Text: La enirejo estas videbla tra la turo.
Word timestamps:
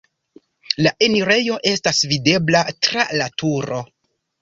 La 0.85 0.93
enirejo 1.09 1.59
estas 1.73 2.01
videbla 2.15 2.65
tra 2.89 3.09
la 3.23 3.33
turo. 3.43 3.83